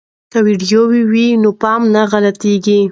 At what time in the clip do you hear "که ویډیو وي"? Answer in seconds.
0.31-1.27